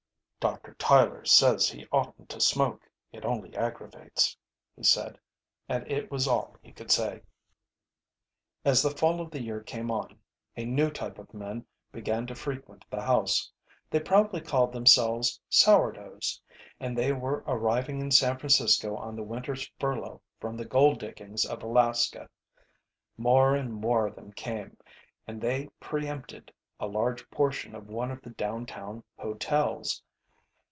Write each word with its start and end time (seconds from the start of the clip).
"Doctor 0.41 0.73
Tyler 0.79 1.23
says 1.23 1.69
he 1.69 1.85
oughtn't 1.91 2.29
to 2.29 2.39
smoke 2.41 2.89
it 3.11 3.23
only 3.23 3.55
aggravates," 3.55 4.35
he 4.75 4.81
said; 4.81 5.19
and 5.69 5.87
it 5.87 6.09
was 6.09 6.27
all 6.27 6.57
he 6.63 6.71
could 6.71 6.89
say. 6.89 7.21
As 8.65 8.81
the 8.81 8.89
fall 8.89 9.21
of 9.21 9.29
the 9.29 9.39
year 9.43 9.61
came 9.61 9.91
on, 9.91 10.17
a 10.57 10.65
new 10.65 10.89
type 10.89 11.19
of 11.19 11.31
men 11.35 11.63
began 11.91 12.25
to 12.25 12.33
frequent 12.33 12.83
the 12.89 13.03
house. 13.03 13.51
They 13.91 13.99
proudly 13.99 14.41
called 14.41 14.73
themselves 14.73 15.39
"sour 15.47 15.91
doughs," 15.91 16.41
and 16.79 16.97
they 16.97 17.13
were 17.13 17.43
arriving 17.45 18.01
in 18.01 18.09
San 18.09 18.39
Francisco 18.39 18.95
on 18.95 19.15
the 19.15 19.21
winter's 19.21 19.71
furlough 19.79 20.23
from 20.39 20.57
the 20.57 20.65
gold 20.65 20.97
diggings 21.01 21.45
of 21.45 21.61
Alaska. 21.61 22.27
More 23.15 23.53
and 23.55 23.71
more 23.71 24.07
of 24.07 24.15
them 24.15 24.33
came, 24.33 24.75
and 25.27 25.39
they 25.39 25.67
pre 25.79 26.07
empted 26.07 26.51
a 26.79 26.87
large 26.87 27.29
portion 27.29 27.75
of 27.75 27.89
one 27.89 28.09
of 28.09 28.23
the 28.23 28.31
down 28.31 28.65
town 28.65 29.03
hotels. 29.19 30.01